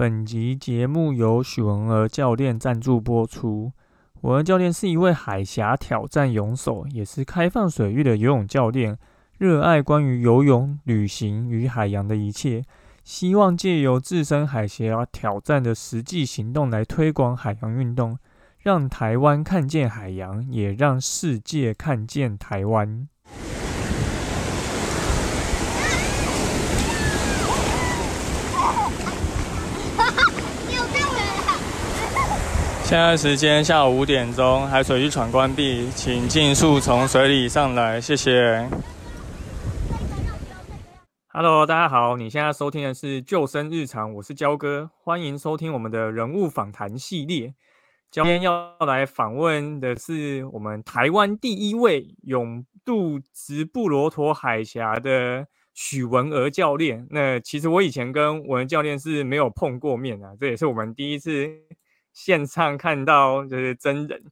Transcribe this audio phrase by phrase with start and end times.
[0.00, 3.70] 本集节目由许文儿教练赞助播出。
[4.22, 8.96] 文儿教练是一位海峡挑战勇手，也是开放水域的游泳教练，
[9.36, 12.62] 热爱关于游泳、旅行与海洋的一切，
[13.04, 18.16] 希望借由自身海峡挑战的实际行动来推广海洋运动，
[18.60, 23.06] 让台湾看见海洋，也让世界看见台湾。
[32.90, 38.68] 现在时间下午五点钟，海水浴场关闭，请尽速从水里上来，谢谢。
[41.28, 47.54] Hello，大家好，你现在收听的是《救生日常》，我是焦哥，欢迎收听我们的人物访谈系列。
[48.10, 57.06] 今天要来访问的是我们台湾第一位勇渡直布罗陀海峡的许文娥教练。
[57.10, 61.48] 那其实我以前跟文教练是没有碰过面的，这也是我们第一次。
[62.22, 64.22] 线上看到就是真人，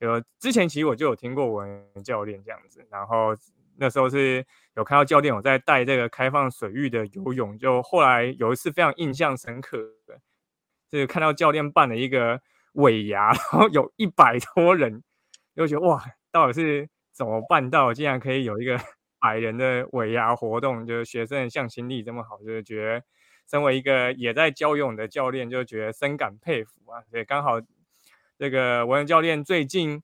[0.00, 3.34] 有之前其实我就有听过文教练这样子，然后
[3.78, 4.44] 那时候是
[4.76, 10.20] 有看到教练有在带这个开放水域的游泳，就后来有一次非常印象深刻的，
[10.90, 12.38] 就是看到教练办了一个
[12.74, 15.02] 尾牙，然后有一百多人，
[15.56, 18.78] 就觉得哇，到底是怎么办到，竟然可以有一个
[19.18, 23.02] 百人的尾牙活动，就是学生的向心力这么好，就是觉得。
[23.50, 27.00] 身为一个也在教泳的教练，就觉得深感佩服啊！
[27.10, 27.58] 所以刚好
[28.38, 30.02] 这个文教练最近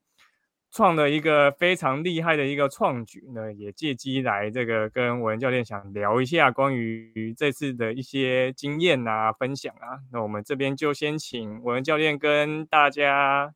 [0.71, 10.01] 创了一个非常厉害的一个创举呢，也借机来这个跟文教练想聊一下关于这次的一些经验啊、分享啊。
[10.11, 13.53] 那我们这边就先请文教练跟大家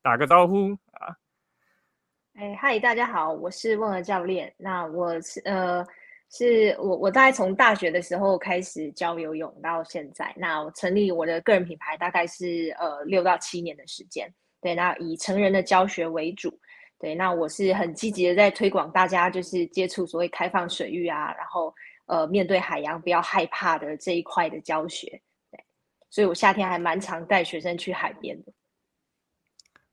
[0.00, 1.14] 打个招呼啊！
[2.32, 4.54] 哎，嗨，大家好，我是问儿教练。
[4.56, 5.86] 那我是呃。
[6.30, 10.30] 是我，我大概从大学的时候开始教游泳到现在。
[10.36, 14.30] 那我成立我的个人品牌大概是呃六到七年的时间。
[14.60, 16.52] 对，那以成人的教学为主。
[16.98, 21.74] 对，那我是很积极的在推广大家就是接触所谓开放水域啊，然后
[22.06, 25.08] 呃面对海洋不要害怕的这一块的教学。
[25.50, 25.64] 对，
[26.10, 28.52] 所以我夏天还蛮常带学生去海边的。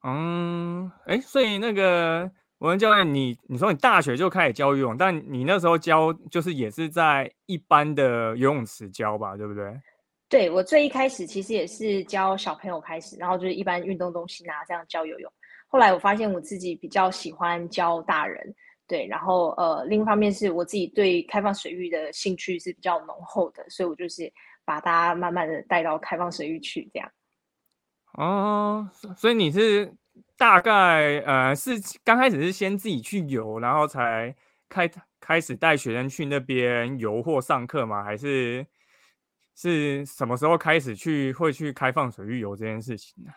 [0.03, 2.29] 嗯，哎，所以那个。
[2.65, 9.79] 文教练，你你说你大学就开始教游泳，但你那时候教就是也是在一般的游泳池教吧，对不对？
[10.27, 15.31] 对我最一开始其实也是教小朋友开始，然后就是一般运动中心啊这样教游泳。
[15.67, 18.55] 后来我发现我自己比较喜欢教大人，
[18.87, 24.31] 对，然后呃另一方面是我自己对开放水域的兴趣是比较浓厚的，所以我就是
[24.65, 27.11] 把大家慢慢的带到开放水域去这样。
[28.13, 29.93] 哦，所以你是。
[30.37, 31.71] 大概呃是
[32.03, 34.35] 刚开始是先自己去游，然后才
[34.67, 38.03] 开开始带学生去那边游或上课吗？
[38.03, 38.65] 还是
[39.55, 43.31] 是什么时候开始去会去开放水域游这件事情呢？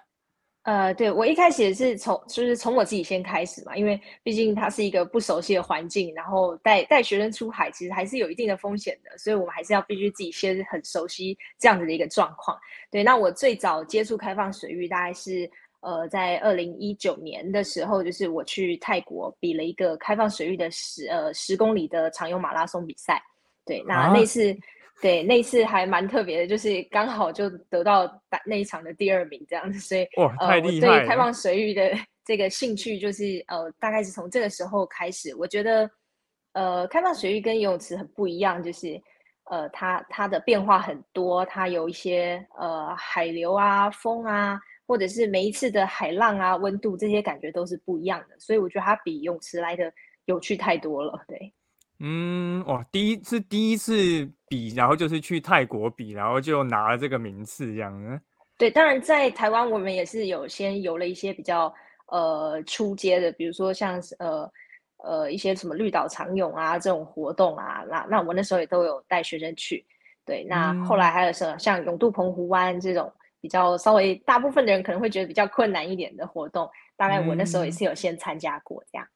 [0.65, 12.59] 呃，对我一开始也是从就是从我自己先开始嘛，因为毕竟它是一个不熟悉的环境，然后带带学生出海其实还是有一定的风险的，所以我们还是要必须自己先很熟悉这样子的一个状况。
[12.91, 15.49] 对，那我最早接触开放水域大概是。
[15.81, 23.23] 呃，在二零一九年的时候，就是我去泰国比了一个开放水域的十呃十公里的长游马拉松比赛。
[23.65, 24.57] 对，那那次，
[25.01, 28.11] 对那次还蛮特别的，就是刚好就得到
[28.45, 29.79] 那一场的第二名这样子。
[29.79, 31.01] 所以哇，太厉害！
[31.01, 31.93] 对开放水域的
[32.25, 35.33] 这个兴趣，就是呃，大概是从这个时候开始。
[35.37, 35.89] 我觉得，
[36.55, 39.01] 呃，开放水域跟游泳池很不一样，就是
[39.45, 44.59] 呃，它它的变化很多，它有一些呃海流啊、风啊。
[44.89, 49.93] 或者是每一次的海浪啊、温度这些感觉都是不一样的，所以我觉得它比泳池来的
[50.25, 51.23] 有趣太多了。
[51.29, 51.53] 对，
[52.01, 58.19] 嗯，哇，第一次第一次比，然后就是去泰国比，然后就拿了这个名次，这样子？
[58.57, 61.71] 对，当然在台湾我们也是有先游了一些比较
[62.07, 64.51] 呃出阶的，比如说像呃
[65.05, 69.85] 呃一些什么绿岛长泳啊这种活动啊，那那我那时候也都有带学生去。
[70.25, 73.13] 对，那后来还有什么像永渡澎湖湾这种。
[73.41, 79.07] 比较稍微大部分的人可能会觉得比较困难一点的活动，大概我那时候也是有先参加过这样。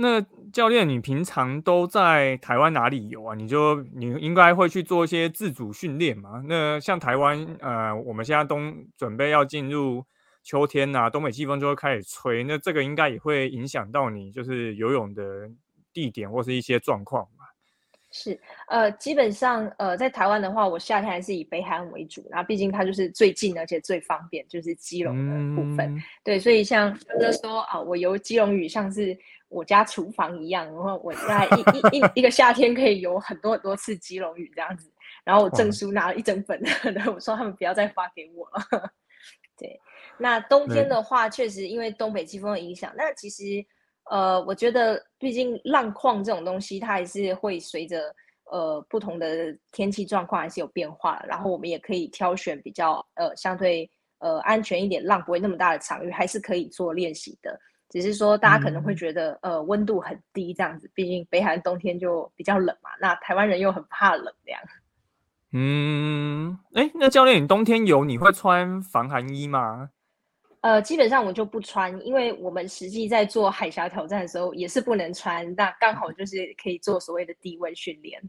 [0.00, 0.20] 那
[0.52, 3.34] 教练，你平常都在台湾哪里游啊？
[3.34, 6.40] 你就你应该会去做一些自主训练嘛？
[6.46, 10.04] 那像台湾，呃，我们现在冬准备要进入
[10.44, 15.50] 秋天呐，东北季风就会开始吹，那这个应该也会影响到你就是游泳的
[15.92, 17.26] 地点或是一些状况。
[18.10, 18.38] 是，
[18.68, 26.02] 呃，基本上，呃，在台湾的话，我夏天还是以北海岸为主，然后毕竟它就是最近而且最方便，就是基隆的部分。
[26.24, 29.16] 对，所以像就是说啊，我游基隆屿像是
[29.48, 34.90] 我家厨房一样，然后我在一一一一个夏天可以游很多很多次基隆屿这样子。
[35.24, 36.58] 然后我证书拿了一整本，
[37.14, 38.90] 我说他们不要再发给我了。
[39.58, 39.78] 对，
[40.16, 43.44] 那冬天的话，确实因为东北季风的影响，那其实
[44.10, 48.14] 呃，我觉得毕竟浪况这种东西，它还是会随着
[48.44, 51.22] 呃不同的天气状况还是有变化。
[51.28, 57.58] 然后我们也可以挑选比较呃相对呃安全一点、浪不会那么大的场域，还是可以做练习的。
[57.90, 62.90] 只是说大家可能会觉得呃温度很低这样子，毕竟北海岸冬天就比较冷嘛。
[63.00, 64.60] 那台湾人又很怕冷这样。
[65.52, 69.88] 嗯，哎，那教练，你冬天游你会穿防寒衣吗？
[70.60, 78.20] 呃，基本上我就不穿，因为我们实际在做海峡挑战的时候也是不能穿，那刚好就是可以做所谓的低温训练。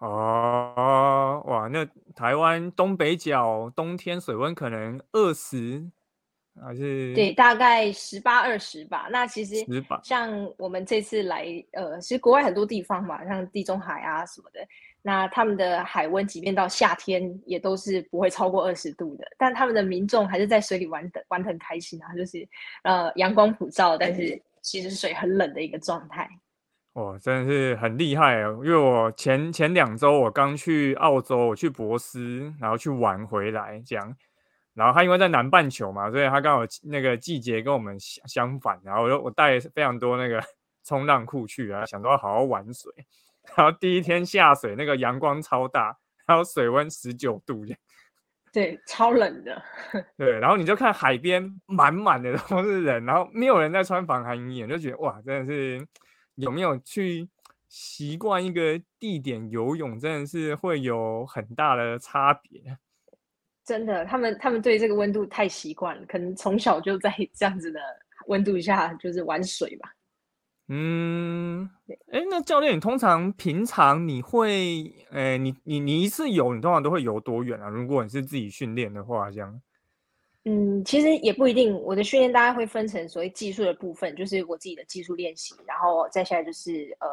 [0.00, 5.90] 哦，哇，那台湾东北角冬天水温可能二十
[6.60, 7.14] 还是？
[7.14, 9.08] 对，大概十八二十吧。
[9.10, 9.64] 那其实
[10.02, 14.60] 像我们这次来，呃，其实国外很多地方嘛，像地中海啊什么的。
[15.02, 19.24] 那他们的海温，即便到夏天，也都是不会超过二十度的。
[19.36, 22.48] 但他们的民众还是在水里玩的，玩的很开心啊，就是
[22.84, 26.28] 呃阳光普照，但是其实水很冷的一个状态。
[26.92, 28.60] 哇，真的是很厉害哦！
[28.64, 34.16] 因为我前前两周我刚去澳洲，我去博斯，然后去玩回来这样。
[34.74, 38.78] 然后他因为在南半球嘛，所以他刚好那个季节跟我们相相反。
[38.84, 40.42] 然后我就我带非常多那个
[40.84, 42.92] 冲浪裤去啊，想说好好玩水。
[43.56, 45.96] 然后第一天下水，那个阳光超大，
[46.26, 47.64] 然后水温十九度，
[48.52, 49.62] 对，超冷的。
[50.16, 55.86] 对，然后你就看海边满满的都是人，然后没有人在穿防寒衣，就觉得哇，真的是
[56.36, 57.28] 有没有去
[57.68, 62.78] 习惯一个地点游泳，真的是会有很大的差别。
[63.64, 67.80] 真的，他们他们对这个温度太习惯了，可能从小就在这样子的
[68.26, 69.88] 温度下就是玩水吧。
[70.68, 71.68] 嗯，
[72.10, 77.68] 哎，那教练，你通常平常你会，哎，你你你一次游，你通常都会游多远啊？
[77.68, 79.60] 如果你是自己训练的话，这样。
[80.44, 81.74] 嗯，其实也不一定。
[81.82, 87.08] 我的训练大概会分成所谓技术的部分，就是我自己的技术练习，然后再下来就是呃。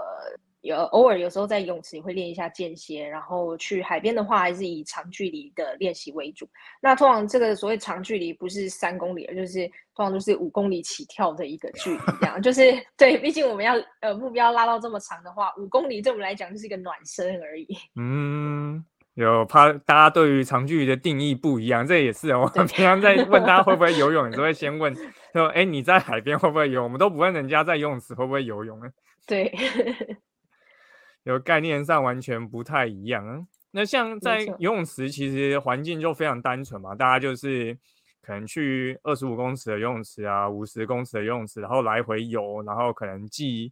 [0.62, 6.48] 有偶尔有时候在泳池会练一下间歇，然后去海边的话还是以长距离的练习为主。
[6.82, 9.66] 那通常这个所谓长距离不是三公里，就是
[9.96, 12.62] 通常都是五公里起跳的一个距离，这样就是
[12.98, 13.18] 对。
[13.18, 17.68] 毕竟我们要呃目标拉到这么长的话，五公里对我们来讲就是一个暖身而已。
[17.96, 18.84] 嗯，
[19.14, 24.94] 有怕大家对于长距离的定义不一样，这也是我平常在问大家会不会游泳，你都会先问
[25.34, 28.88] 说：“哎，你在海边会不会游？”我们都不问人家在游泳池会不会游泳呢。
[29.26, 29.54] 对。
[31.30, 33.48] 有概念上完全不太一样。
[33.72, 37.78] 那像在游泳池，其实环境就非常单纯嘛，大家就是
[38.20, 43.72] 可能去二十五公尺的游泳池啊，五十公尺的游泳池，然后来回游，然后可能记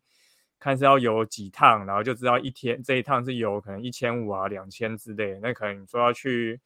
[0.59, 5.39] 看是要游几趟，然后就知道一天这一趟是游可能一千五啊、两千之类。
[5.41, 6.59] 那可能说要去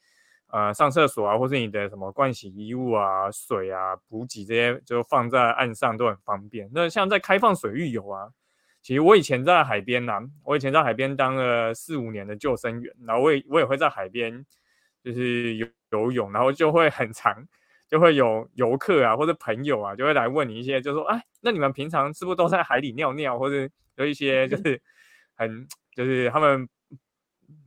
[0.48, 6.70] 呃上厕所啊，或是你的什么盥洗衣物啊、水啊、补给这些，就放在岸上都很方便。
[6.74, 8.30] 那像在开放水域游啊。
[8.82, 14.44] 其实我以前在海边呐，我以前在海边当了四五年的救生员，然后我也我也会在海边
[15.04, 17.48] 就是游游泳，然后就会很长，
[17.88, 24.82] 就会有游客啊或者朋友啊就会来问你一些，就说哎，那你们平常是不是都在海里尿尿，或者有一些就是
[25.36, 26.68] 很就是他们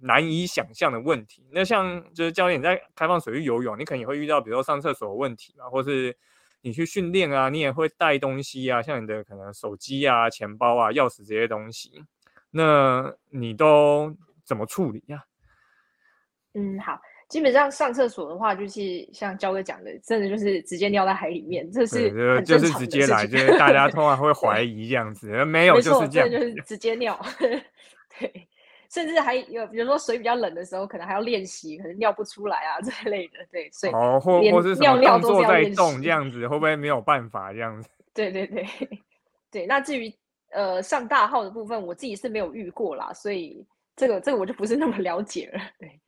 [0.00, 1.46] 难以想象的问题。
[1.52, 6.16] 那像就是教练在开放水域游泳，你可能也会遇到，比如说上厕所的问题啊，或是。
[6.64, 12.02] 你去训练啊，你也会带东西啊，像你的可能手机啊、钱包啊、钥匙这些东西，
[12.50, 14.16] 那你都
[14.46, 15.22] 怎么处理呀？
[16.54, 27.20] 嗯，好，基本上上厕所的话，就是像焦哥讲的，真的就是直接尿在海里面，这是就是直接来，就是大家通常会 怀疑这样子，没有就是这样，就是直接尿，
[28.18, 28.48] 对。
[28.94, 37.88] 甚至还有，比如说水比较冷的时候，可能还要练习，可能尿不出来啊 这类的，对，所以哦，或或是什么动作在动这样子，会不会没有办法这样子？
[38.14, 38.64] 对对对
[39.50, 39.66] 对。
[39.66, 40.14] 那至于
[40.52, 45.60] 呃上大号的部分，我自己是没有遇过啦，所以这个这个我就不是那么了解了。
[45.80, 46.00] 对。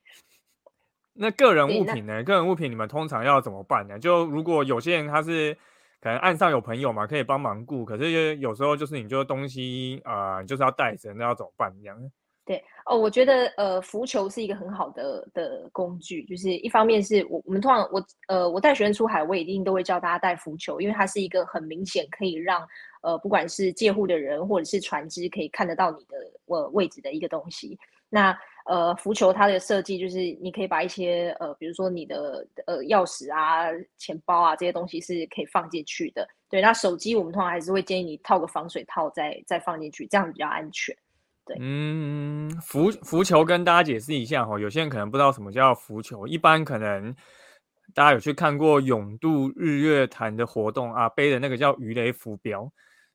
[1.12, 2.22] 那个人物品呢？
[2.22, 3.98] 个人物品你们通常要怎么办呢？
[3.98, 5.52] 就如果有些人他是
[6.00, 11.98] 可能岸上有朋友嘛，可以帮忙顾，可是有时候就是你就东西啊，就是要带着，那要怎么办这样？
[12.46, 16.22] 对哦，我觉得呃，浮球是一个很好的的工具。
[16.26, 22.64] 就是一方面是我我们通常我呃我带学生出海，我一定都会教大家带浮球，因为它是一个很明显可以让
[23.02, 27.76] 呃不管是借户的人或者是船只可以看得到你的呃位置的一个东西。
[28.08, 33.66] 那呃浮球它的设计就是你可以把一些呃比如说你的呃钥匙啊、
[33.98, 36.24] 钱包啊这些东西是可以放进去的。
[36.48, 40.96] 对，那手机我们通常还是会建议你套个防水套再再放进去，这样比较安全。
[41.46, 47.14] 对，嗯，浮浮球跟大家解释一下哈，有些人可能不知道什么叫浮球，一般可能
[47.94, 52.68] 大家有去看过永渡日月潭的活动啊，背的那个叫鱼雷浮标。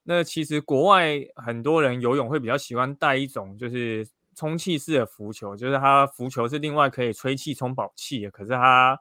[0.03, 8.97] 那其实国外很多人游泳会比较喜欢带一种就是充气式的浮球，就是它浮球是另外可以吹气充饱气的，可是它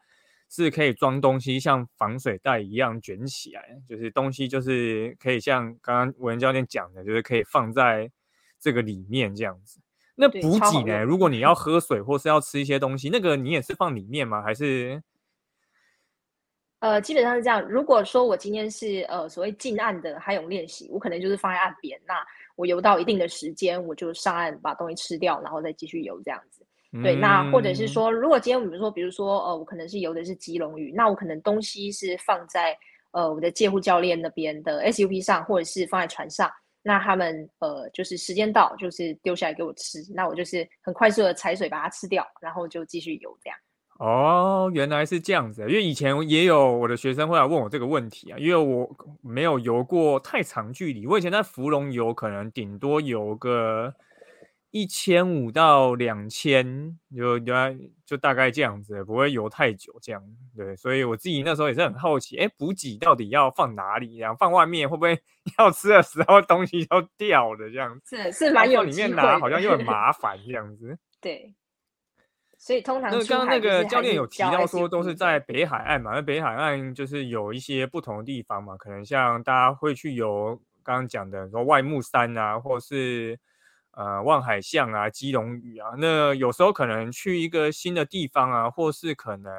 [0.50, 8.10] 是可以装东西，像防水袋一样卷起来，就是东西就是可以像刚刚文教练讲的，就是可以放在。
[8.60, 9.80] 这个里面这样子，
[10.14, 11.02] 那补给呢？
[11.02, 14.42] 如果你要喝水或是要吃一些东西，那个你也是放里面吗？
[14.42, 15.02] 还是？
[16.80, 17.60] 呃，基本上是这样。
[17.68, 22.00] 如果说我今天是呃所谓近岸的海泳练习，我可能就是放在岸边。
[22.06, 22.14] 那
[22.56, 26.66] 我游到一定的时间，我就上岸把东西吃掉，然后再继续游这样子。
[27.02, 32.76] 对，那或者是说，如果今天我们说，比如说呃，我可能是游的是基隆屿，那我可能东西是放在
[33.12, 36.50] 呃我的借护教练那边的 SUP 上，或者是放在船上。
[36.82, 43.58] 那他们呃，就是时间到，就是丢下来给我吃，那我就是很快速的踩水把它吃掉，然后就继续游这样。
[43.98, 48.88] 哦，原来是这样子，因为以前也有我的学生会来问我这个问题啊，因为我
[49.22, 53.94] 没有游过太长距离，我以前在芙蓉游，可能顶多游个。
[54.72, 57.52] 一千五到两千，就就
[58.06, 60.22] 就大概这样子，不会游太久这样。
[60.56, 64.18] 对，所以我自己那时候也是很好奇，哎，补给到底要放哪里？
[64.18, 65.20] 然后放外面会不会
[65.58, 68.16] 要吃的时候东西要掉的这样子？
[68.16, 70.96] 是是蛮有里面拿好像又很麻 烦这样子。
[71.20, 71.52] 对，
[72.56, 83.36] 所以通常那刚刚那个教练有提到说都是在北海岸嘛，那北海岸就是有一些不同的地方嘛，可能像大家会去游刚刚讲的说外木山啊，或是。
[83.92, 89.52] 呃，望海巷啊，基隆屿啊，那有时候可能去一个新的地方啊，或是可能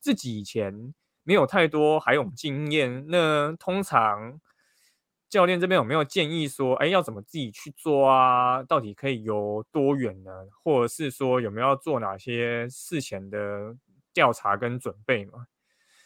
[0.00, 4.40] 自己以前没有太多海泳经验，那通常
[5.28, 8.62] 教练这边有没有建议说，哎，要怎么自己去做啊？
[8.62, 10.30] 到底可以游多远呢？
[10.62, 13.74] 或者是说有没有要做哪些事前的
[14.12, 15.46] 调查跟准备吗？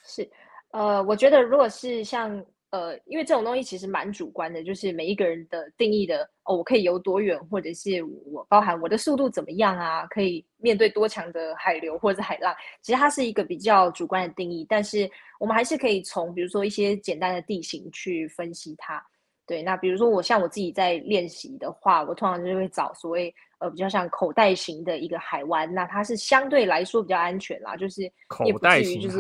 [0.04, 0.30] 是，
[0.70, 2.44] 呃，我觉得如果是像。
[2.70, 14.66] 呃，因为这种东西其实蛮主观的，就是每一个人的定义的哦，我可以游多远，或者是我包含我的速度怎么样啊，可以面对多强的海流或者海浪，其实它是一个比较主观的定义。
[14.68, 15.10] 但是
[15.40, 19.02] 我们还是可以从比如说一些简单的地形去分析它。
[19.46, 28.02] 对，那比如说我像我自己在练习的话，我通常就会找所谓呃比较像口袋型的一个海湾，那它是相对来说比较安全啦，就是
[28.44, 29.18] 也不至于就是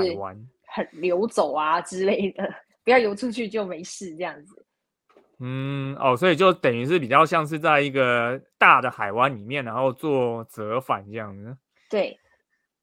[0.66, 2.46] 很流走啊之类的。
[2.88, 4.64] 不要游出去就没事，这样子。
[5.40, 11.54] 嗯，哦，所以就等于是比较像是在一个大的海湾里面，然后做折返这样子。
[11.90, 12.18] 对，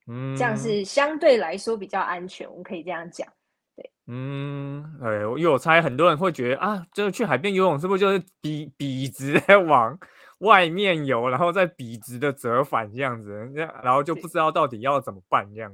[0.05, 3.27] 嗯，这样是相对来说比较安全，我们可以这样讲。
[3.75, 5.09] 对，嗯，哎，
[5.39, 9.97] 因为我猜很多人会觉得啊，就是去海边游泳是不是就是笔笔直的往
[10.41, 13.33] 外面游，然后再笔直的折返这样子，
[13.83, 15.73] 然后就不知道到底要怎么办这样。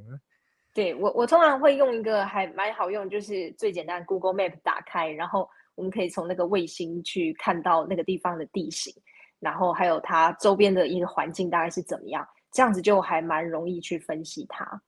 [0.74, 8.94] 对我，我通常会用一个还蛮好用，就是最简单，Google Map 打开，然后我们可以从那个卫星去看到那个地方的地形，
[9.40, 14.82] 然后还有它周边的一个环境大概是怎么样，这样子就还蛮容易去分析它。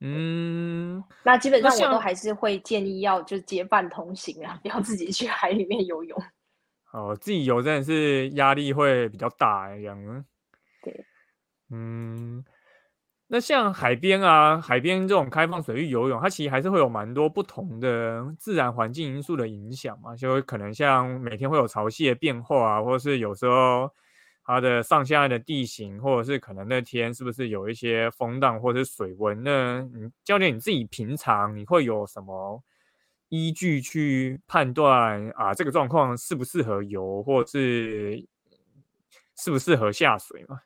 [0.00, 6.20] 嗯，那基本上我都还是会建议要就是结伴同行啊，不要自己去海里面游泳。
[6.92, 10.24] 哦，自己游真的是压力会比较大这样。
[10.82, 11.06] 对，
[11.70, 12.44] 嗯。
[13.32, 23.88] 那像海边啊，海边这种开放水域游泳，它其实还是会有蛮多不同的自然环境因素的影响嘛，就可能像每天会有潮汐的变化啊，或者是有时候
[24.42, 29.40] 它的上下的地形，或者是可能那天是不是有一些风浪或者是水温？
[29.44, 32.60] 呢你教练你自己平常你会有什么
[33.28, 38.26] 依据去判断啊这个状况适不适合游，或是
[39.36, 40.60] 适不适合下水嘛？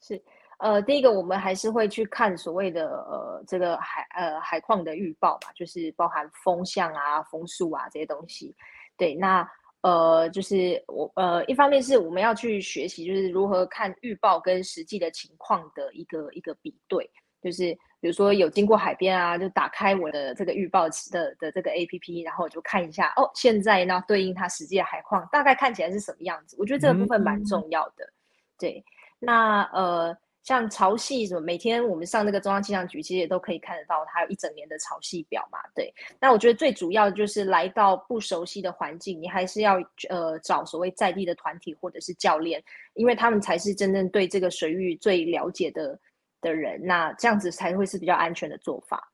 [0.00, 0.20] 是。
[0.62, 8.54] 呃，第一个我们还是会去看所谓的呃这个海呃海况的预报嘛，就是包含风向啊、风速啊这些东西。
[8.96, 9.44] 对，那
[9.80, 17.10] 呃就是我呃一方面是我们要去学习，就是如何看预报跟实际的情况的一个一个比对。
[17.42, 26.56] 就是比如说有经过海边啊，就打开我的这个预报的的这个 A P P，然后我就看一下哦，现在呢对应它实际的海况大概看起来是什么样子。
[26.56, 28.08] 我觉得这个部分蛮重要的。
[28.56, 28.84] 对，
[29.18, 30.16] 那呃。
[30.42, 35.58] 像潮汐什么，每天我们上那个中央气象局，其实也都可以看得到，它有一整年的潮汐表嘛。
[35.72, 39.76] 对，那我觉得最主要就是来到不熟悉的环境，你还是要
[40.08, 42.60] 呃找所谓在地的团体或者是教练，
[42.94, 45.96] 因为他们才是真正对这个水域最了解的
[46.40, 49.12] 的人，那这样子才会是比较安全的做法。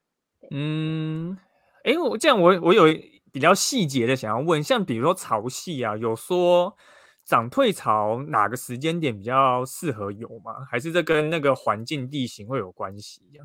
[0.50, 1.36] 嗯，
[1.84, 2.84] 哎，我这样我我有
[3.30, 6.74] 比较细节的想要问，像比如说潮汐啊，有说。
[7.28, 10.64] 涨退潮哪个时间点比较适合游吗？
[10.70, 13.42] 还是这跟那个环境地形会有关系呀？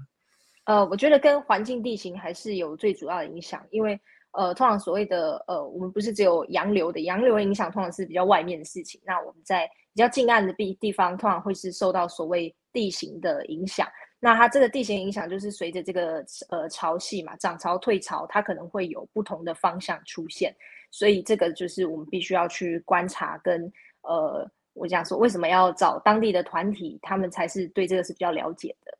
[0.64, 4.00] 呃，我觉得跟环境地形还是有最主要的影响，因为
[4.32, 9.02] 呃，通常所谓的呃，我们不是只有洋流的，洋流的影响通常是比较外面的事情。
[9.04, 13.86] 那我们在比较近岸的地地方，通常会是受到所谓地形的影响。
[14.18, 20.56] 那它这个地形影响就是随着这个呃潮汐嘛，涨潮退潮，它可能会有不同的方向出现。
[20.94, 23.64] 所以这个就是我们必须要去观察，跟
[24.04, 28.98] 呃，我想说为什么要找当地的团体，他们才是对这个是比较了解的。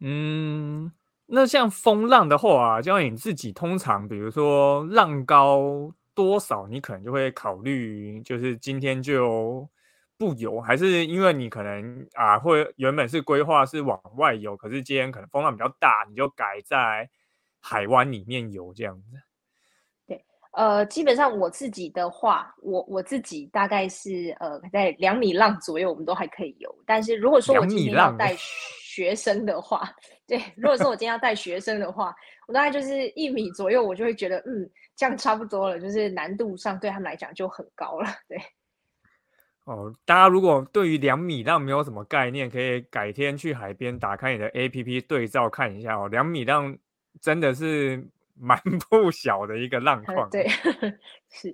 [0.00, 0.90] 嗯，
[1.26, 9.68] 那像风浪的话啊，就你自己通常，比如说浪高多少，你可能就会考虑，就是今天就。
[10.20, 17.08] 不游，还是因为你可能啊，会原本是规划是往外游，可是今天可能风浪比较大，你就改在
[17.60, 19.16] 海湾里面游这样子。
[20.52, 26.74] 对，呃，基本上我自己的话，我我自己大概是呃在两米浪左右，我们都还可以游。
[26.86, 28.34] 但是如果说我今天要带
[28.82, 29.88] 学生的话，
[30.26, 32.14] 对，如果说我今天要带学生的话，
[32.46, 38.38] 我大概就是一米左右，我就会觉得嗯，这样差不多了，就是难度上对他们来讲就很高了，对。
[39.66, 46.08] 哦，大家如果对于两米浪没有什么概念，可以改天去海边打开你的 A P P 对照看一下哦。
[46.08, 46.74] 两米浪
[47.20, 48.02] 真的是
[48.40, 48.58] 蛮
[48.90, 50.46] 不小的一个浪况，对，
[51.30, 51.50] 是，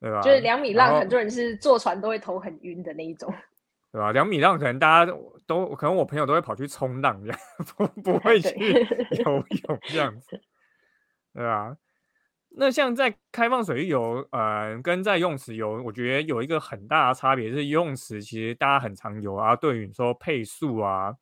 [0.00, 0.20] 对吧？
[0.20, 3.32] 就是两米浪，很多人是坐船都会头很晕的那一种，
[3.92, 4.12] 对吧？
[4.12, 5.12] 两米浪可能大家
[5.46, 7.38] 都可能我朋友都会跑去冲浪这样，
[7.76, 8.56] 不不会去
[9.24, 10.40] 游泳这样子，
[11.34, 11.76] 对吧？
[12.50, 21.14] 那像在开放水域游，呃，跟在游泳池游，我觉得有一个很大的差别是，游泳池其实大家很常游啊，对于说配速啊，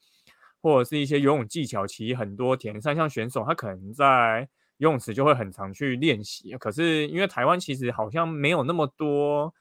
[0.62, 4.48] 或者是一些游泳技巧，其实很多田三项选手他可能在
[4.78, 6.56] 游泳池就会很常去练习。
[6.58, 9.52] 可是因为台湾其实好像没有那么多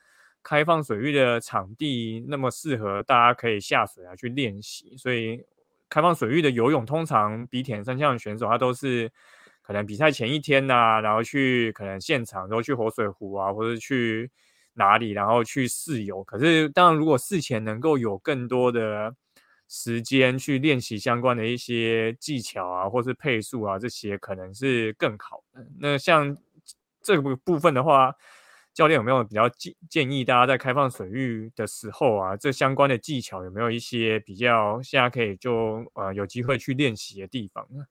[0.44, 5.44] 开放水域的场地，那么适合大家可以下水啊去练习，所以
[5.90, 9.12] 开放水域的游泳通常比田三项选手他都是。
[9.68, 14.30] 可能比赛前一天呐，然后去可能现场，然后去活水湖啊，或者去
[14.76, 16.24] 哪里，然后去试游。
[16.24, 19.16] 可是当然，如果事前能够有更多的
[19.68, 25.66] 时间去练习相关的一些技巧啊，或是配速啊，这些可能是更好的。
[25.80, 26.36] 那像
[27.02, 28.14] 这个部分的话，
[28.74, 37.86] 教练有没有比较建建议大家在开放水域的时候啊，这相关的技巧有没有一些比较现在可以就呃有机会去练习的地方呢？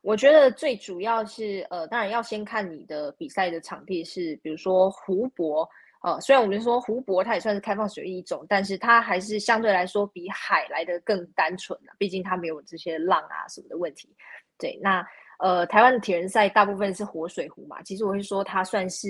[0.00, 5.68] 我觉得最主要是，呃，当然要先看你的比赛的场地是，比如说湖泊，
[6.02, 14.08] 呃，虽然我们说湖泊它也算是开放水域一种，但是它还是相对来说比海来的更单纯的，毕竟它没有这些浪啊什么的问题。
[14.56, 15.04] 对，那
[15.40, 19.08] 呃，台湾的铁人赛大部分是活水湖嘛，其实我会说它算是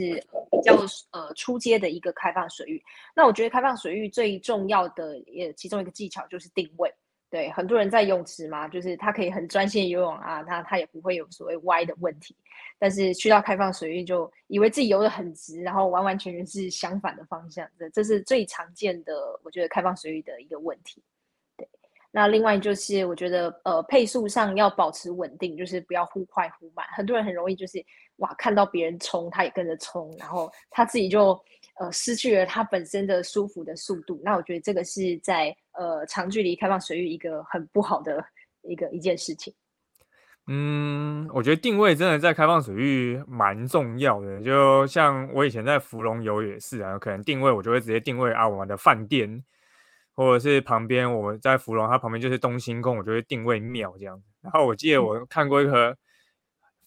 [0.50, 0.76] 比较
[1.10, 2.82] 呃出街的一个开放水域。
[3.14, 6.92] 那我觉得开放水域最重要的也其中一个技巧就是定位。
[7.30, 12.34] 对，很多人在泳池嘛，就是他可以很专心游泳啊，他他也不会有所谓歪的问题。
[12.78, 19.12] 但是去到开放水域，就以为自己游得很直，然后完完全全是相反的方向，这这是最常见的，
[19.42, 21.02] 我觉得开放水域的一个问题。
[22.18, 26.84] 那另外就是我觉得呃配速上要保持稳定，就是不要忽快忽慢。
[26.96, 27.84] 很多人很容易就是
[28.16, 31.38] 哇看到别人冲，他也跟着冲，然后他自己就。
[31.80, 38.20] 呃，失去了他本身的舒服的速度，那我觉得这个是在呃长距离开放水域一个很不好的
[38.62, 39.54] 一个一件事情。
[40.48, 44.42] 嗯，我觉得定位真的在开放水域蛮重要的。
[44.42, 49.44] 就像我以前在芙蓉游也是啊，可能定位我就会直接定位啊我们的饭店，
[50.18, 54.20] 或者是旁边我们在芙蓉，它旁边就是东兴宫，我就会定位庙这样。
[54.42, 55.96] 然后我记得我看过一个。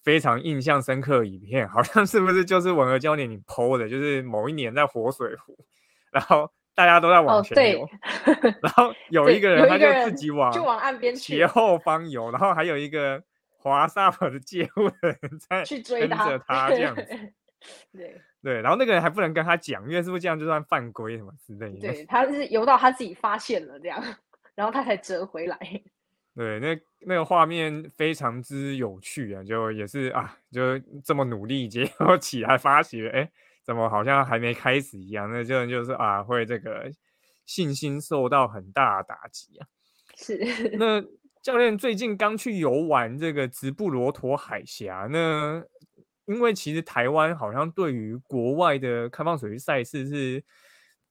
[0.04, 3.88] 非常印象深刻影片，好像是不是就是文和教练你 PO 的？
[3.88, 5.56] 就是某一年在活水湖，
[6.12, 7.88] 然后大家都在往前游，
[8.64, 13.22] 然后 有一个人他就自己往就往岸边斜后方游，然后还有一个
[13.60, 17.06] 滑沙跑的借物的人在去追他，这样子。
[17.94, 21.94] 对对，然后那个人还不能跟他讲，因为是不是这样就算犯规什么之类的？
[21.94, 24.04] 对，他是游到他自己发现了这样，
[24.56, 25.58] 然后他才折回来。
[26.34, 33.30] 对，那那个画面非常之有趣啊，就也是啊，就这么努力，结果起来发觉，哎，
[33.64, 35.30] 怎么好像还没开始一样？
[35.32, 36.90] 那就就是啊，会这个
[37.46, 39.68] 信心受到很大打击啊。
[40.16, 40.38] 是。
[40.78, 41.04] 那
[41.42, 45.62] 教练最近刚去游玩这个直布罗陀海峡，那
[46.34, 50.44] 因为其实台湾好像对于国外的开放水域赛事是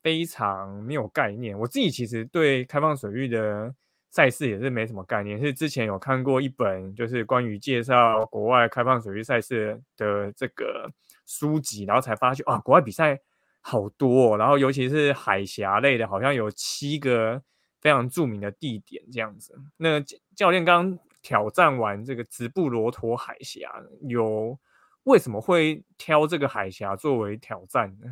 [0.02, 1.58] 非常没有概念。
[1.58, 3.74] 我自己其实对开放水域的。
[4.12, 10.90] 赛事也是没什么概念，是之前有看过一本就是关于介绍国外开放水域赛事的这个
[11.26, 13.16] 书籍，然后才发现啊，国外比赛
[13.60, 17.40] 好多，然后尤其是海峡类的，好像有七个
[17.80, 19.56] 非常著名的地点这样子。
[19.76, 20.00] 那
[20.34, 23.72] 教练刚挑战完这个直布罗陀海峡，
[24.08, 24.58] 有
[25.04, 28.06] 为什么会挑这个海峡作为挑战呢？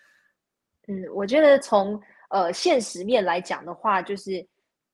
[0.86, 4.46] 嗯，我觉得从呃现实面来讲的话，就是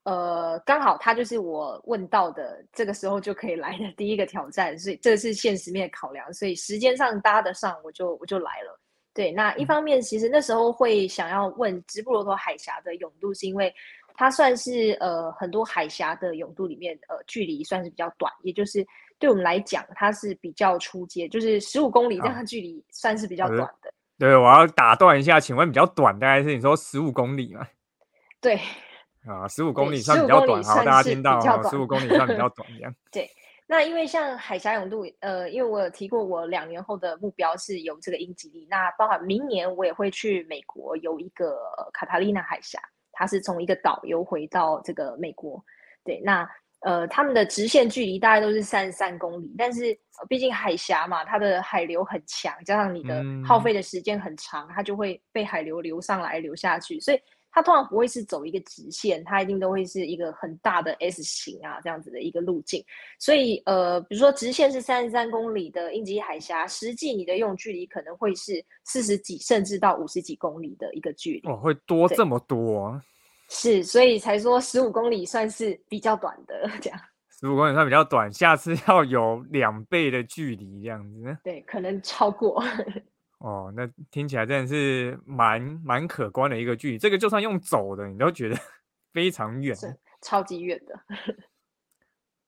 [0.05, 8.81] 呃刚好它就是我问到的这个时候就可以来的第一个挑战，所以这是现实面考量，所以时间上搭得上，我就我就来了。
[9.13, 13.75] 对，那一方面其实那时候会想要问直布罗陀海峡的泳度，是因为
[14.15, 18.87] 它算是呃很多海峡的泳度里面呃距离算是比较短，也就是
[19.21, 23.93] 对我们来讲它是比较出街，就是十五公里这样的距离算是比较短的。
[24.19, 27.65] 对，我要打断一下，请问比较短大概是你说十五公里吗？
[28.43, 28.59] 对，
[29.29, 32.93] 啊，十五公里算比较短，好，大家听到十五公里算比较短这样。
[33.13, 33.31] 对。
[33.73, 38.67] 那因为像海峡泳度，呃，因为我有提过，我两年后的目标是游这个英吉利。
[38.69, 41.57] 那包含明年我也会去美国游一个
[41.93, 42.81] 卡塔利娜海峡，
[43.13, 45.65] 它是从一个岛游回到这个美国。
[46.03, 46.45] 对，那
[46.81, 57.21] 呃，他们的直线距离大概都是三十三公里，但是毕竟海峡嘛，它的海流很强，加上你的耗费的时间很长，它就会被海流流上来流下去，所以。
[57.53, 62.81] 它通常不会是走一个直线，它一定都会是一个很大的 S 型啊，这样子的一个路径。
[63.19, 71.49] 所以，呃，比如说直线是三十三公里的英吉海峡，实际你的用距离可能会是四十几，甚至到五十几公里的一个距离。
[71.49, 73.03] 哦，会多这么多？
[73.53, 76.99] 是，所以才说十五公里算是比较短的这样。
[77.29, 81.37] 十五公里算比较短，下次 要有两倍的距离这样子。
[81.43, 82.63] 对，可能超过。
[83.39, 86.99] 哦，那听起来真的是蛮蛮可观的一个距离。
[86.99, 88.57] 这个就算用走的，你都觉得
[89.13, 89.77] 非常远，
[90.23, 91.01] 超级远的。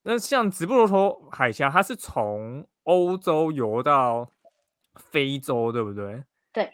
[0.03, 4.31] 那像直布罗陀海峡，它是从欧洲游到
[5.11, 6.23] 非洲，对不对？
[6.53, 6.71] 对。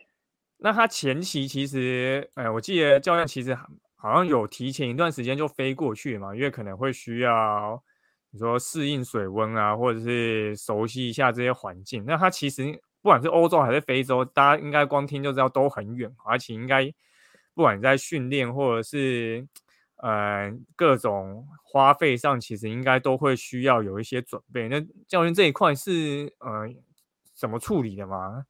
[0.57, 3.57] 那它前期其实，哎，我记得教练其实
[3.99, 7.83] 好像有提前一段时间就飞过去嘛，因为可能会需要
[8.31, 12.03] 你说适应水温啊，或者是熟悉一下这些环境。
[12.07, 12.81] 那它其实。
[13.01, 16.85] 不管是欧洲还是非洲，大家应该光听就知道都很远，而且应该
[17.55, 19.47] 不管在训练或者是
[19.99, 24.69] 呃各种花费上，其实应该都会需要有一些准备。
[24.69, 26.69] 那教练这一块是呃
[27.37, 28.45] 怎么处理的吗？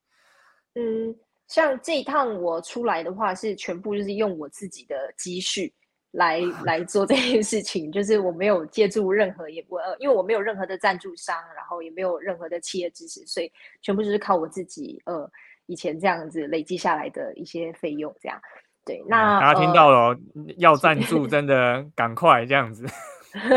[0.75, 1.15] 嗯，
[1.49, 5.75] 像这一趟我出来的话，是全部就是用我自己的积蓄。
[6.13, 15.31] 来来做这件事情，就是我没有借助任何，也不呃，因为我没有任何的赞助商，然后也没有任何的企业支持，所以全部就是靠我自己，呃，
[15.67, 18.41] 以前这样子累积下来的一些费用，这样。
[18.87, 20.19] 对，那大家听到了，
[20.57, 22.87] 要赞助真的赶快这样子。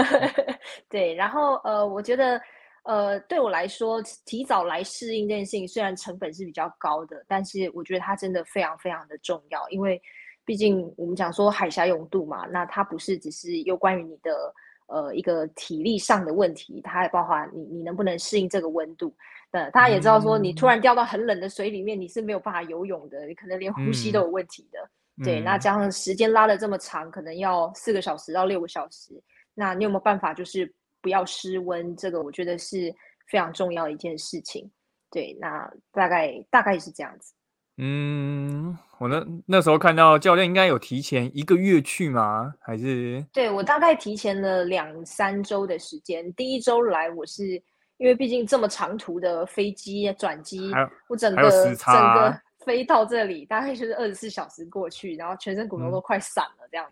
[0.89, 2.39] 对，然后呃，我觉得
[2.83, 10.01] 呃，对我来说，提早来适应这件事情，虽然成本是比较高的，但是我觉得它真的非常非常的重要，因为。
[10.43, 14.53] 毕竟我们讲说海峡泳度嘛，那它不是只是有关于你的
[14.87, 19.15] 呃一个体力上的问题，它还包含你你能不能适应这个温度。
[19.51, 24.89] 呃，大家也知道说，你突然掉到很冷的水里面，你是没有办法游泳的，你可能连呼吸都有问题的。
[25.23, 29.13] 对，那加上时间拉的这么长，可能要四个小时到六个小时，
[29.53, 31.95] 那你有没有办法就是不要失温？
[31.95, 32.93] 这个我觉得是
[33.29, 34.69] 非常重要的一件事情。
[35.09, 37.33] 对，那大概大概是这样子。
[37.77, 42.53] 嗯，我那那时候看到教练应该有提前一个月去吗？
[42.59, 43.25] 还是？
[43.33, 46.31] 对我大概提前了两三周的时间。
[46.33, 47.61] 第一周来，我是
[47.97, 50.71] 因为毕竟这么长途的飞机转机，
[51.07, 56.87] 我整个整个飞到这里，大概就是二十四小时过去，然后全身骨头都快散了这样。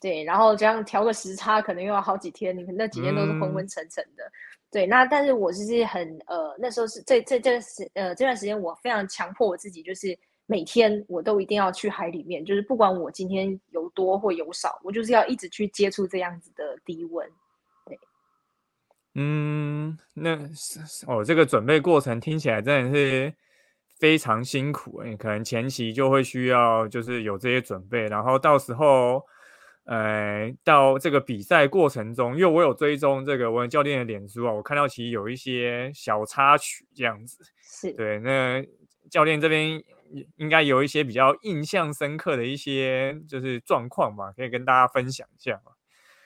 [0.00, 4.24] 对，然后这样调个时差，可能又要好几天，你那几天都是昏昏沉沉的。
[4.70, 17.24] 对，那但是我就是很呃，那时候是这这这时呃这段时间，我非常强迫我自己，就是每天我都一定要去海里面，就是不管我今天游多或游少，我就是要一直去接触这样子的低温。
[17.86, 17.98] 对，
[19.14, 20.36] 嗯，那
[21.06, 23.32] 哦，这个准备过程听起来真的是
[23.98, 29.22] 非常辛苦，你可能前期就会需要就是有这些准备，然后到时候。
[29.86, 37.44] 呃，到这个比赛过程中，因为我有追踪这个文教练的脸书啊，我看到其实有一些小插曲这样子。
[37.60, 38.64] 是对，那
[39.10, 39.78] 教练这边
[40.36, 45.72] 应该有一些比较印象深刻的一些就是状况吧，可以跟大家分享一下吗？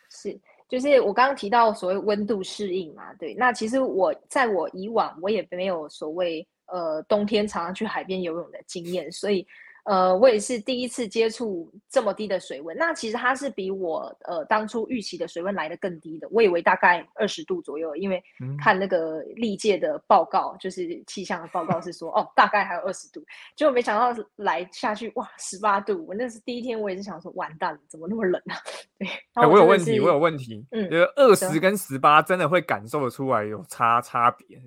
[0.08, 9.46] 是，就是我刚刚提到所谓温度适应嘛，对，那其实我在我以往我也没有所谓呃冬天常常去海边游泳的经验，所以。
[9.84, 12.76] 呃，我也是第一次接触这么低的水温。
[12.76, 16.28] 那其实它是比我呃当初预期的水温来的更低的。
[16.30, 18.22] 我以为大概二十度左右，因为
[18.58, 23.24] 看那个历届的报告，就是气象的报告是说哦，大概还有二十度。
[23.56, 26.04] 结果没想到来下去哇，十八度。
[26.06, 28.56] 我那是第一天，我也是想说完蛋了，怎么那么冷啊？
[29.00, 29.08] 对，
[29.46, 30.66] 我有问题，我有问题。
[30.70, 34.60] 嗯，就二十跟十八真的会感受得出来有差差别。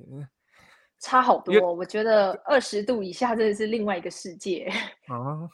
[1.02, 4.72] 差好多，我觉得二十度以下真的是另外一个世界
[5.10, 5.50] 啊。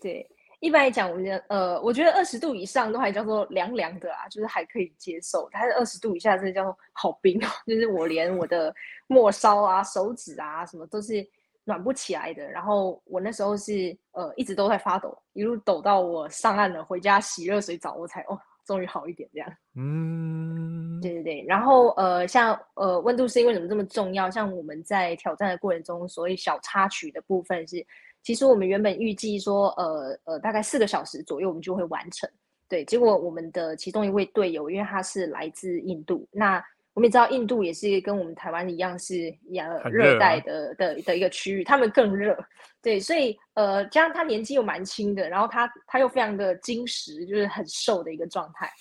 [0.00, 0.24] 对，
[0.60, 5.48] 一般来讲，我觉得呃，我觉得二十度以上都还叫做凉凉的啊，就是还可以接受。
[5.50, 8.72] 但是二十度以下真的叫做好冰哦， 就是我连我的
[9.08, 11.26] 末梢啊、手指啊什么都是
[11.64, 12.48] 暖不起来的。
[12.48, 18.38] 然后我那时候是呃一直都在发抖，一路抖到我上岸了，回家洗热水澡，我才哦。
[18.66, 19.48] 终于好一点，这样。
[19.76, 21.44] 嗯，对对对。
[21.46, 24.30] 然后呃，像呃温度是因为什么这么重要？
[24.30, 27.86] 像我们在挑战的过程中，所以小插曲的部分是，
[28.22, 32.28] 其实我们原本预计说，呃呃，大概四个小时左右我们就会完成。
[32.68, 36.62] 对，结果我们的其中一位队友，因为他是来自印度，那。
[36.96, 42.34] 我们也知道印度也是跟我们台湾一样是亚热带的的的一个区域，他们更热，
[42.80, 48.72] 对，所以呃，加上他年纪又蛮轻的，然后他他又非常的精实，就是很瘦的一个状态，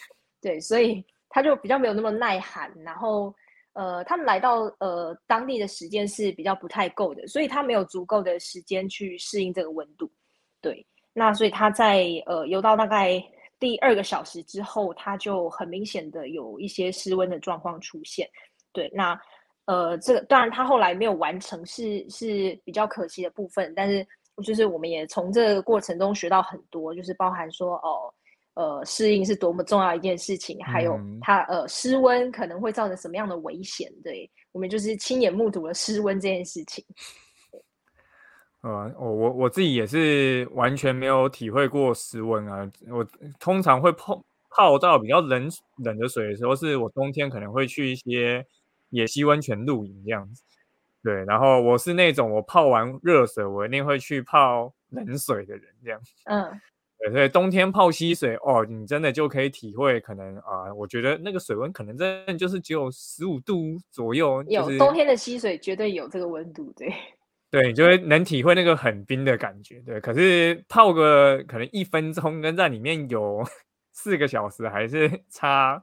[0.42, 3.36] 对，所以他就比较没有那么耐寒，然后
[3.74, 10.10] 呃，他们来到呃当地的时间是比较不太够的，所以他没有足够的时间去适应这个温度，
[10.62, 13.22] 对，那所以他在呃游到大概。
[13.60, 18.30] 第二个小时之后，它就很明显的有一些失温的状况出现。
[18.74, 19.20] 对，那
[19.66, 23.74] 呃，这个当然他后来没有完成，是是比较可惜的部分。
[23.76, 24.06] 但是
[24.44, 28.14] 就是我们也从这个过程中学到很多，就是包含说哦，
[28.56, 33.92] 呃，适应是多么重要一件事情，还有它呃失温可能会造成什么样的危险。
[34.04, 36.86] 对我们就是亲眼目睹了失温这件事情。
[38.66, 42.68] 呃，我我我自己也是完全没有体会过室温啊。
[42.90, 43.06] 我
[43.40, 45.48] 通常会泡泡到比较冷
[45.84, 48.44] 冷的水的时候，是我冬天可能会去一些
[48.90, 50.42] 野溪温泉露营这样子。
[51.04, 56.02] 对，然后我是那种我泡完热水，我一定会去泡冷水的人这样。
[56.24, 56.60] 嗯，
[56.98, 64.44] 对，所以冬天泡溪水哦，你真的就可以体会可能啊，我觉得那个水温可能真的就是只有十五度左右。
[64.48, 66.92] 有冬天的溪水绝对有这个温度，对。
[67.56, 69.80] 对，你就会能体会那个很冰的感觉。
[69.86, 73.42] 对，可是泡个可能一分钟，跟在里面有
[73.94, 75.82] 四个小时，还是 差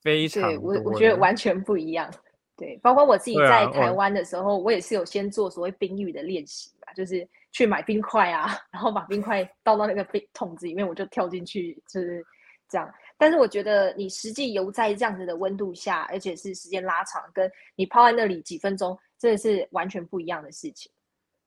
[0.00, 0.60] 非常多。
[0.62, 2.08] 我我觉得完全不一样。
[2.56, 12.24] 对，包括我自己在台湾的时候，我也是有先做所谓冰浴的练习嘛，就是去买冰块啊， 然后把冰块倒到那个冰桶子里面，我就跳进去，就是
[12.68, 12.88] 这样。
[13.22, 18.98] 但是我觉得你实际游在这样子的温度下，而且是时间拉长，跟你泡在那里几分钟。
[19.16, 20.90] 这是完全不一样的事情。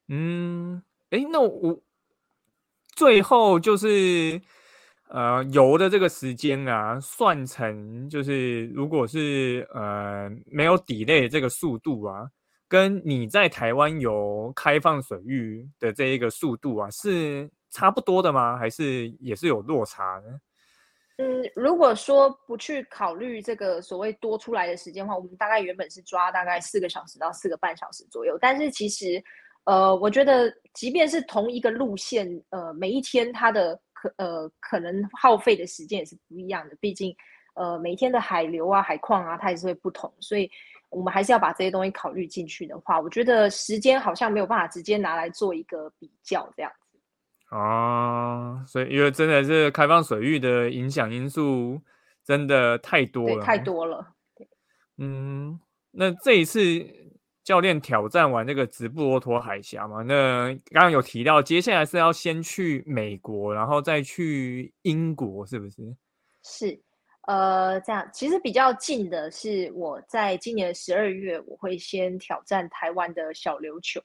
[0.08, 1.78] 嗯，哎，那我
[2.96, 4.42] 最后就是
[5.10, 12.32] 呃游的这个时间啊，算成就是如果是呃没有底类这个速度啊，
[12.70, 18.58] 跟你在台湾游开放水域的这一个速度啊，是差不多的吗？
[18.58, 20.40] 还是也是有落差呢？
[21.18, 28.38] 嗯，如果说不去考虑这个所谓多出来的时间的话，我们大概原本是抓大概四个小时到四个半小时左右。
[28.38, 29.24] 但是其实，
[29.64, 36.76] 呃，我觉得即便是同一个路线，呃，每一天它的可呃可能耗费的时间也是不一样的。
[36.82, 37.16] 毕竟，
[37.54, 40.14] 呃，每天的海流啊、海况啊，它也是会不同。
[40.20, 40.52] 所以，
[40.90, 46.70] 我们还是要把这些东西考虑进去的话，我觉得时间好像没有办法直接拿来做一个比较这样。
[47.50, 51.82] 啊，所以因为真的是开放水域的影响因素
[52.24, 54.14] 真的太多了，太多了。
[54.98, 55.60] 嗯，
[55.92, 56.60] 那这一次
[57.44, 65.96] 教练挑战完这个直布罗陀海峡嘛，那刚刚有提到，接下来是要先去美国，然后再去英国，是不是？
[66.44, 66.82] 是，
[67.28, 74.02] 呃，这样其实比较近的是，我在今年十二月我会先挑战台湾的小琉球。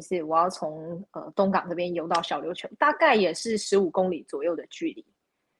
[0.00, 5.04] 就是我要从呃东港这边游到小琉球，大概也是十五公里左右的距离。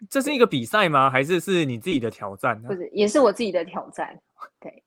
[0.08, 1.10] 这是一个比赛吗？
[1.10, 2.60] 还是是你自己的挑战？
[2.62, 4.16] 不是，也是我自己的挑战。
[4.60, 4.84] 对，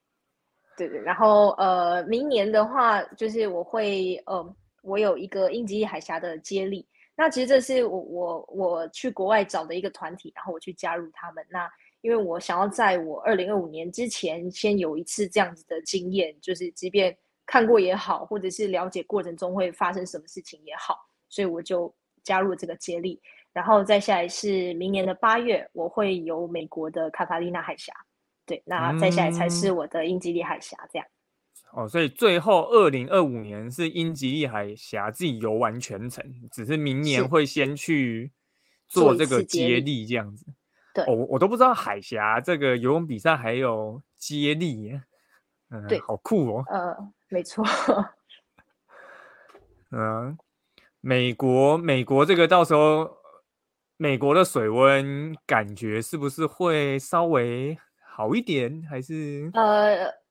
[0.77, 1.01] 对对。
[1.01, 6.87] 然后呃，明年的话，就是我会呃，我有一个英吉利海峡的接力。
[7.13, 11.45] 那其实这是我我我去国外找的一个团体，然后我去加入他们。
[11.49, 17.13] 那因为我想要在我二零二五年之前先有一次这样子的经验，就是即便。
[17.51, 20.95] 看过也好，或者是了解过程中会发生什么事情也好，
[21.27, 23.21] 所以我就加入这个接力。
[23.51, 27.91] 然后再下来是明年的八月，我会游美国的卡塔利娜海峡。
[28.45, 30.77] 对，那再下来才是我的英吉利海峡。
[30.93, 31.05] 这样。
[31.73, 38.31] 哦，所以最后二零二五年是英吉利海峡自己游完全程，只是明年会先去
[38.87, 40.45] 做这个接力这样子。
[40.93, 44.97] 对，我我都不知道海峡这个游泳比赛还有接力，
[45.69, 46.63] 嗯，对，好酷哦。
[46.69, 47.65] 呃，没错。
[49.91, 50.37] 嗯，
[50.99, 53.17] 美国美国这个到时候
[53.97, 58.85] 美国的水温感觉是不是会稍微好一点？
[58.89, 60.21] 还是呃？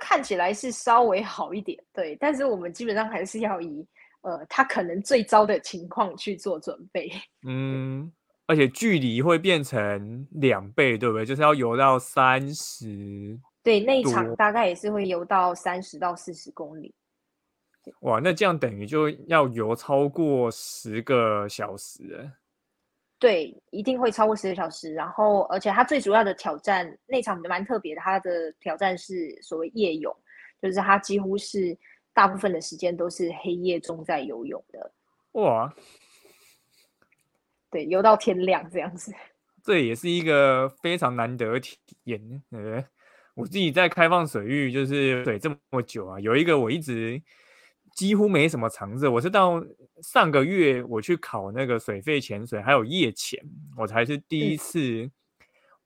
[0.00, 3.84] 看起来是稍微好一点，对，但是我们基本上还是要以
[4.20, 7.10] 呃，它可能最糟的情况去做准备。
[7.44, 8.12] 嗯，
[8.46, 11.26] 而且距离会变成两倍，对不对？
[11.26, 16.94] 就是要游到三十，对，那一场大概也是会游到三十到四十公里。
[18.00, 22.30] 哇，那这样等于就要游超过十个小时。
[23.18, 24.94] 对，一定会超过十个小时。
[24.94, 30.14] 然后，而且它最主要的挑战那场蛮特别的，它的挑战是所谓夜泳，
[30.62, 31.76] 就是它几乎是
[32.12, 34.92] 大部分的时间都是黑夜中在游泳的。
[35.32, 35.74] 哇，
[37.70, 39.12] 对，游到天亮这样子。
[39.64, 42.42] 这也是一个非常难得体验。
[42.50, 42.84] 呃，
[43.38, 47.20] 我自己在开放水域就是水这么久啊，有一个我一直。
[47.94, 49.60] 几乎没什么尝试，我是到
[50.02, 53.42] 上个月我去考那个水肺潜水，还有夜潜，
[53.76, 55.10] 我才是第一次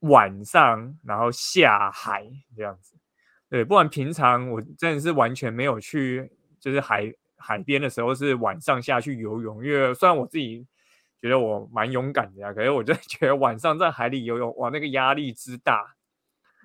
[0.01, 2.95] 晚上然后下海这样子。
[3.49, 10.67] 对，不然平常我真的是完全没有去，就是海海边的时候是晚上下去游泳，因为虽然我自己
[11.19, 15.95] 觉得我蛮勇敢的呀，可是我就觉得晚上在海里游泳，哇，那个压力之大，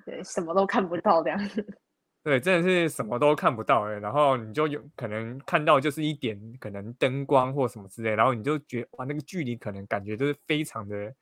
[0.07, 1.37] 对，什么都看不到这样。
[2.23, 11.13] 对，真的是什么都看不到哎，然后你就有可能看到就是一点可能灯光或什么之类，然后你就觉得哇，那个距离可能感觉就是非常的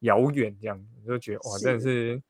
[0.00, 2.22] 遥远，这样你就觉得哇，真的是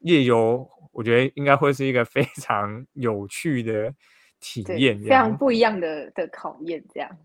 [0.00, 3.94] 夜游，我觉得应该会是一个非常有趣的
[4.38, 7.18] 体验，非常不一样的的考验，这样。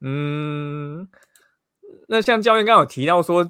[0.00, 1.08] 嗯，
[2.08, 3.48] 那像教练刚刚有提到说。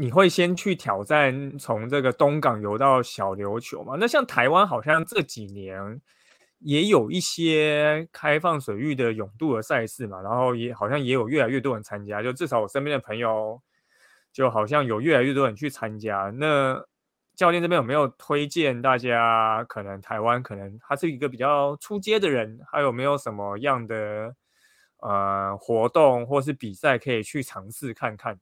[0.00, 3.96] 你会先去挑战从这个东港游到小琉球吗？
[3.98, 6.00] 那像台湾好像这几年
[6.60, 13.60] 也有一些开放水域的泳渡的赛事嘛，然后也好像也有越来越多人参加，就至少我身边的朋友
[14.32, 16.30] 就好像有越来越多人去参加。
[16.36, 16.80] 那
[17.34, 19.64] 教练这边有没有推荐大家？
[19.68, 24.32] 可能台湾可能他是一个比较出街的人，还有没有什么样的
[24.98, 28.38] 呃活动或是比赛可以去尝试看看？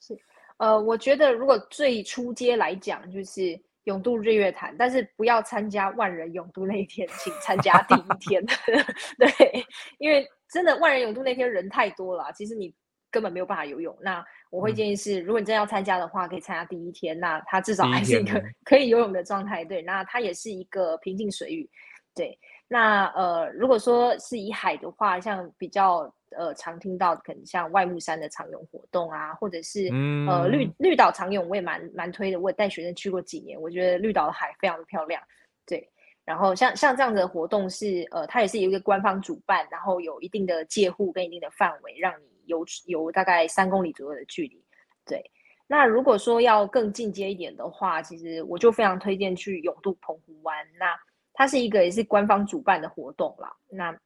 [0.00, 0.14] 是
[0.58, 8.44] 呃，我觉得如果最初阶来讲，就是永渡日月潭，但是不要参加万人永渡那一天，请参加第一天。
[9.18, 9.64] 对，
[9.98, 12.74] 因为真的万人永渡那天人太多了，其实你
[13.10, 13.96] 根本没有办法游泳。
[14.02, 19.64] 那我会建议是，如果你真要参加的话，可以参加第一天，那它至少还是一个可以游泳的状态。
[19.64, 21.70] 对，那它也是一个平静水域。
[22.16, 26.12] 对，那呃，如果说是以海的话，像比较。
[26.38, 29.88] 呃，常听到可能像外木山的长泳活动啊，或者是
[30.28, 32.38] 呃绿绿岛长泳，我也蛮蛮推的。
[32.38, 35.20] 我也带学生去过几年，我觉得绿岛的海非常的漂亮。
[35.66, 35.86] 对，
[36.24, 44.64] 然后像像这样的活动是呃，它也是有一个官方主办，然后有一定的界护跟一定的范围，让你游游大概三公里左右的距离。
[45.04, 45.22] 对，
[45.66, 50.56] 那如果说要更进阶一点的话，其实我就非常推荐去永渡澎湖湾。
[50.78, 50.96] 那
[51.34, 53.52] 它是一个也是官方主办的活动啦。
[53.68, 53.96] 那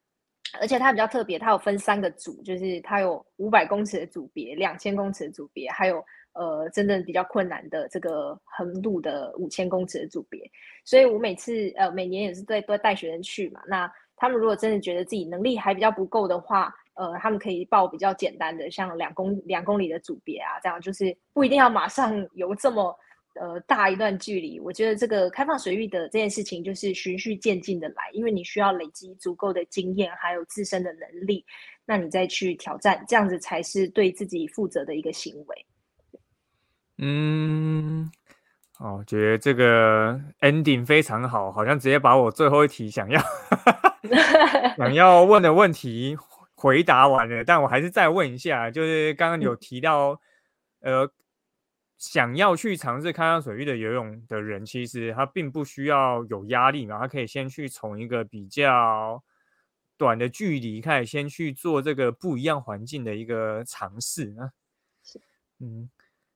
[0.60, 10.40] 而且它比较特别，它有分三个组，就是它有五百公尺的组别、两千公尺的组别，还有呃真正比较困难的这个横渡的五千公尺的组别。
[10.84, 13.60] 所以我每次呃每年也是在都带学生去嘛。
[13.66, 22.96] 那他们如果真的觉得自己能力还比较不够的话，呃，他们可以报比较简单的，像两公两公里的组别啊，这样就是不一定要马上游这么。
[23.34, 31.42] 呃，大一段距离，我觉得这个开放水域的这件事情就是循序渐进的来，因为你需要累积足够的经验，还有自身的能力，
[31.86, 35.66] 那你再去挑战，这样子才是对自己负责的一个行为。
[36.98, 38.10] 嗯，
[38.78, 43.20] 哦，觉得这个 ending 非常好，好像直接把我最后一题想要
[44.76, 46.16] 想要问的问题
[46.54, 50.20] 回答完了，但我还是再问一下，就是刚刚有提到，
[50.80, 51.10] 呃。
[52.02, 59.22] 想要去尝试开放水域的游泳的人，其实他并不需要有压力嘛，他可以先去从一个比较
[59.96, 64.50] 短的距离开始，先去做这个不一样环境的一个尝试啊。
[65.60, 65.88] 嗯，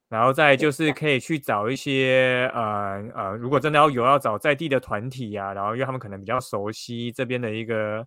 [0.08, 8.06] 然后再就是可以去找一些呃呃，如果真的要有，要找在地的团体呀，然后因为他们可能比较熟悉这边的一个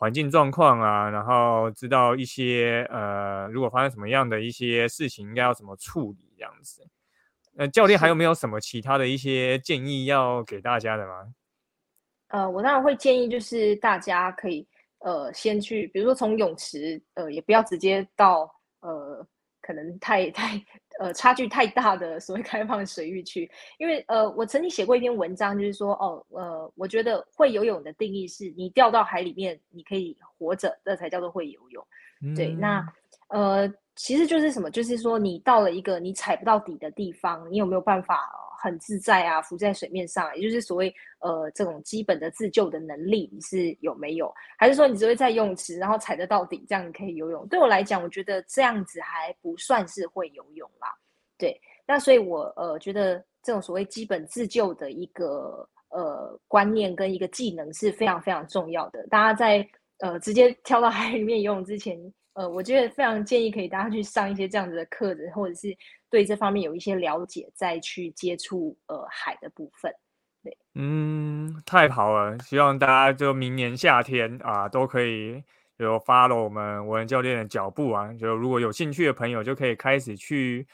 [0.00, 6.32] 环境状况啊，然后知道一些呃，如果发生什么样的一些事情，应该要怎么处理。
[6.38, 6.82] 这样子，
[7.58, 11.34] 呃，教练还有没有什么其他的一些建议要给大家的吗？
[12.28, 14.66] 呃，我当然会建议，就是大家可以
[15.00, 19.26] 呃先去，比如说从泳池，呃，也不要直接到呃
[19.60, 20.58] 可能太太
[21.00, 31.82] 呃差距太大的所谓 开放水域区，因为呃我曾经写过一篇文章，就是说哦呃，我觉得会游泳的定义是你掉到海里面你可以活着，这才叫做会游泳。
[32.36, 32.86] 对，那
[33.28, 38.30] 呃其实就是什么，就是说你到了一个你踩不到底的地方，你有没有办法？
[38.62, 44.30] 很自在啊，浮在水面上，也就是所谓呃这种基本的自救的能力，你是有没有？
[44.58, 47.48] 还是说你只会在泳池，然后踩得到底，这样你可以游泳？
[47.48, 50.88] 对我来讲，我觉得这样子还不算是会游泳啦。
[51.38, 59.06] 对，那所以我呃觉得这种所谓基本自救的一个呃观念跟一个技能是非常非常重要的。
[59.06, 59.66] 大家在
[60.00, 61.98] 呃直接跳到海里面游泳之前。
[62.34, 65.76] 呃，我觉得非常建议可以大家去上一些这样子的课程，或者是
[66.08, 69.92] 对这方面有一些了解，再去接触呃海的部分。
[70.42, 75.42] 对，嗯，太好了，希望大家就明年夏天啊都可以
[75.78, 80.66] 有 follow 我们文教练的脚步啊，就如果有兴趣的朋友就可以开始去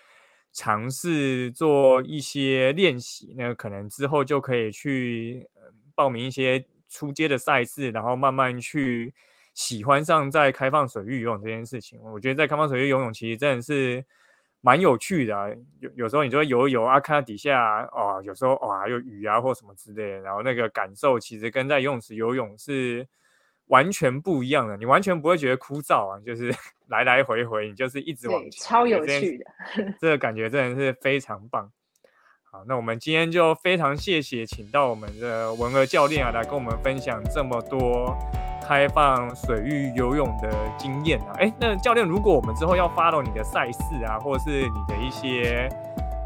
[0.53, 5.49] 尝试做一些练习，那可能之后就可以去
[5.95, 9.15] 报名一些出街的赛事，然后慢慢去。
[9.57, 14.05] 喜欢上在开放水域游泳这件事情，我觉得在开放水域游泳其实真的是
[14.61, 15.57] 蛮有趣的。
[15.81, 23.09] 有有时候你就会游一游啊，看到底下哦，有时候哇有雨啊或什么之类的，然后那个感受其实跟在游泳池游泳是
[23.69, 24.77] 完全不一样的。
[24.77, 26.55] 你完全不会觉得枯燥啊，就是
[26.89, 29.47] 来来回回，你就是一直往前，超有趣的。
[29.99, 31.73] 这个感觉真的是非常棒。
[32.43, 38.15] 好，那我们今天就非常谢谢请到我们的文儿教练啊，来跟我们分享这么多。
[38.67, 45.69] 开放水域游泳的经验啊，哎，那教练，如果我们之后要 follow 你的赛事啊，或者是你的一些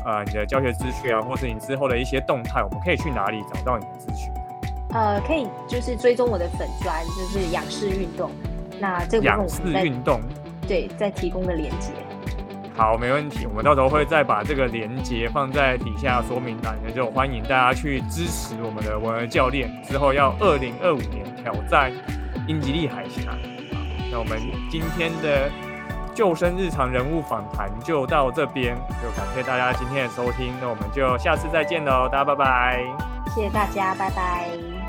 [0.07, 4.33] 呃你的教学资讯啊，或是你之后的一些动态，我们可以去哪里找到你的资讯？
[4.93, 8.31] 呃，可以就是追踪我的粉砖，就是仰视运动。
[8.81, 10.21] 那这个仰视运动，
[10.67, 11.93] 对，在提供的连接。
[12.75, 19.71] 好，没问题，我们到时候会再把这个连接放在底下说明栏，那就欢迎大家去支持我们的文儿教练。
[19.83, 21.93] 之后要二零二五年挑战。
[22.51, 23.31] 英吉利海峡，
[24.11, 25.49] 那我们今天的
[26.13, 32.85] 救生日常人物访谈就到这边，就感谢大家今天的收听，那我们就下次再见喽，大家拜拜，
[33.33, 34.80] 谢谢大家，拜拜。